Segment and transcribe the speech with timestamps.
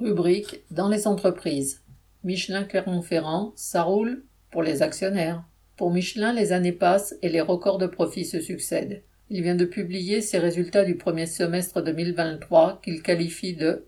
[0.00, 1.82] Rubrique dans les entreprises.
[2.24, 5.44] Michelin Clermont-Ferrand, ça roule pour les actionnaires.
[5.76, 9.02] Pour Michelin, les années passent et les records de profit se succèdent.
[9.28, 13.84] Il vient de publier ses résultats du premier semestre 2023 qu'il qualifie de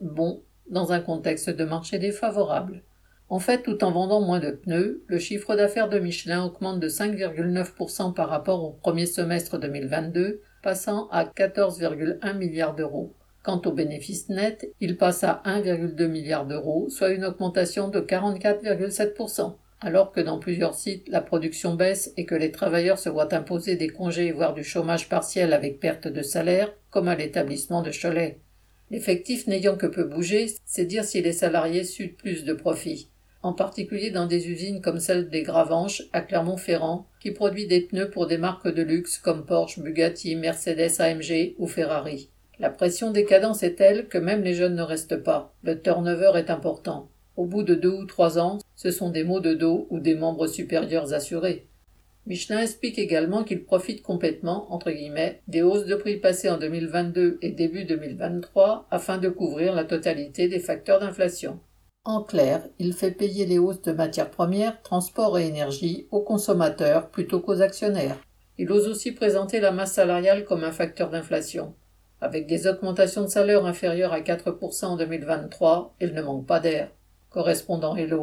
[0.00, 2.82] bons dans un contexte de marché défavorable.
[3.28, 6.88] En fait, tout en vendant moins de pneus, le chiffre d'affaires de Michelin augmente de
[6.88, 13.14] 5,9% par rapport au premier semestre 2022, passant à 14,1 milliards d'euros.
[13.44, 19.56] Quant au bénéfice net, il passe à 1,2 milliard d'euros, soit une augmentation de 44,7%.
[19.82, 23.76] Alors que dans plusieurs sites, la production baisse et que les travailleurs se voient imposer
[23.76, 28.38] des congés voire du chômage partiel avec perte de salaire, comme à l'établissement de Cholet.
[28.90, 33.10] L'effectif n'ayant que peu bougé, c'est dire si les salariés suent plus de profit.
[33.42, 38.08] En particulier dans des usines comme celle des Gravenches à Clermont-Ferrand, qui produit des pneus
[38.08, 42.30] pour des marques de luxe comme Porsche, Bugatti, Mercedes AMG ou Ferrari.
[42.60, 45.54] La pression des cadences est telle que même les jeunes ne restent pas.
[45.64, 47.08] Le turnover est important.
[47.36, 50.14] Au bout de deux ou trois ans, ce sont des maux de dos ou des
[50.14, 51.66] membres supérieurs assurés.
[52.26, 57.38] Michelin explique également qu'il profite complètement, entre guillemets, des hausses de prix passées en 2022
[57.42, 61.58] et début 2023 afin de couvrir la totalité des facteurs d'inflation.
[62.04, 67.10] En clair, il fait payer les hausses de matières premières, transport et énergie aux consommateurs
[67.10, 68.18] plutôt qu'aux actionnaires.
[68.58, 71.74] Il ose aussi présenter la masse salariale comme un facteur d'inflation.
[72.24, 76.88] Avec des augmentations de salaire inférieures à 4% en 2023, il ne manque pas d'air.
[77.28, 78.22] Correspondant Hello.